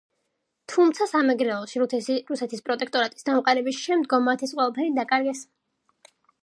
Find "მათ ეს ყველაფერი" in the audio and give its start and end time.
4.31-4.93